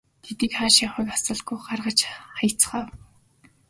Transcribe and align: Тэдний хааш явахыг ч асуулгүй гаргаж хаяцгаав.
Тэдний 0.23 0.51
хааш 0.55 0.75
явахыг 0.85 1.07
ч 1.07 1.11
асуулгүй 1.15 1.57
гаргаж 1.67 1.99
хаяцгаав. 2.37 2.87